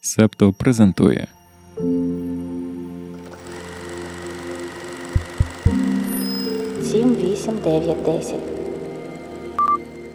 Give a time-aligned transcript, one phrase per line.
[0.00, 1.26] Септо презентує
[6.84, 8.40] Сім, вісім, дев'ять, десять.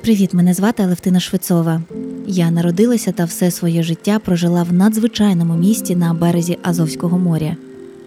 [0.02, 1.82] Привіт, мене звати Алевтина Швецова.
[2.28, 7.58] Я народилася та все своє життя прожила в надзвичайному місті на березі Азовського моря.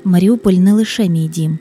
[0.04, 1.58] Маріуполь не лише мій дім,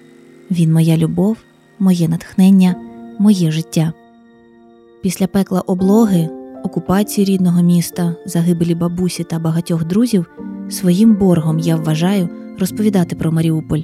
[0.51, 1.37] він моя любов,
[1.79, 2.75] моє натхнення,
[3.19, 3.93] моє життя.
[5.01, 6.29] Після пекла облоги,
[6.65, 10.25] окупації рідного міста, загибелі бабусі та багатьох друзів,
[10.69, 13.81] своїм боргом я вважаю розповідати про Маріуполь,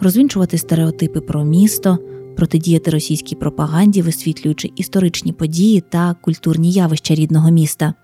[0.00, 1.98] розвінчувати стереотипи про місто,
[2.36, 7.94] протидіяти російській пропаганді, висвітлюючи історичні події та культурні явища рідного міста.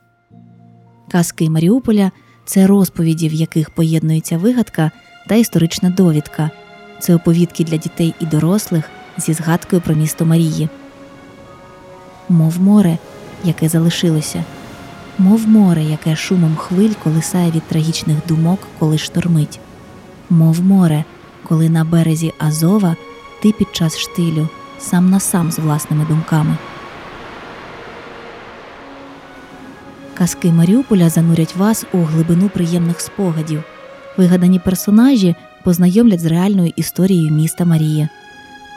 [1.11, 2.11] Казки Маріуполя
[2.45, 4.91] це розповіді, в яких поєднується вигадка
[5.29, 6.51] та історична довідка.
[7.01, 10.69] Це оповідки для дітей і дорослих зі згадкою про місто Марії.
[12.29, 12.99] Мов море,
[13.45, 14.45] яке залишилося,
[15.19, 19.61] мов море, яке шумом хвиль колисає від трагічних думок, коли штормить,
[20.31, 21.05] мов море,
[21.49, 22.97] коли на березі Азова
[23.43, 24.49] ти під час штилю
[24.79, 26.57] сам на сам з власними думками.
[30.15, 33.63] Казки Маріуполя занурять вас у глибину приємних спогадів.
[34.17, 38.09] Вигадані персонажі познайомлять з реальною історією міста Марії,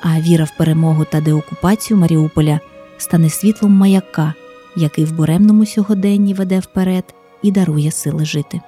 [0.01, 2.59] а віра в перемогу та деокупацію Маріуполя
[2.97, 4.33] стане світлом маяка,
[4.75, 7.03] який в буремному сьогоденні веде вперед
[7.41, 8.61] і дарує сили жити.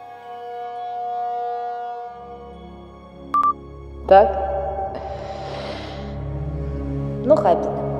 [4.07, 4.49] Так?
[7.25, 7.92] Ну, хай буде.